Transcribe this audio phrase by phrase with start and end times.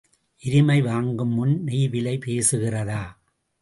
[0.43, 3.01] எருமை வாங்கும்முன் நெய் விலை பேசுகிறதா?